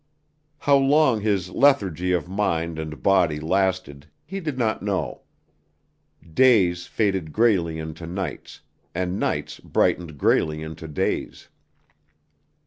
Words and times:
How 0.57 0.77
long 0.77 1.21
his 1.21 1.51
lethargy 1.51 2.11
of 2.11 2.27
mind 2.27 2.79
and 2.79 3.03
body 3.03 3.39
lasted, 3.39 4.07
he 4.25 4.39
did 4.39 4.57
not 4.57 4.81
know. 4.81 5.21
Days 6.33 6.87
faded 6.87 7.31
grayly 7.31 7.77
into 7.77 8.07
nights, 8.07 8.61
and 8.95 9.19
nights 9.19 9.59
brightened 9.59 10.17
grayly 10.17 10.63
into 10.63 10.87
days. 10.87 11.49